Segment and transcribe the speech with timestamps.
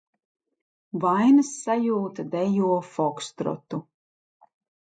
[1.03, 3.85] Vainas sajūta dejo fokstrotu...